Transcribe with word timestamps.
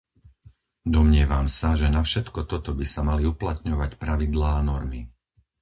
Domnievam 0.95 1.45
sa, 1.57 1.69
že 1.79 1.85
na 1.95 2.01
všetko 2.09 2.39
toto 2.51 2.71
by 2.79 2.85
sa 2.93 3.01
mali 3.09 3.21
uplatňovať 3.33 3.91
pravidlá 4.03 4.49
a 4.57 4.65
normy. 4.71 5.01